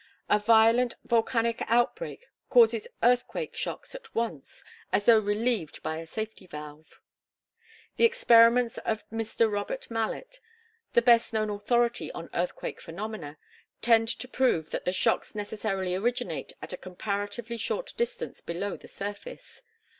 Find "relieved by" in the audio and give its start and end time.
5.19-5.97